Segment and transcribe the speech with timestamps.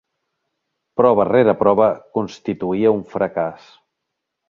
[1.01, 3.73] Prova rere prova constituïa un fracàs.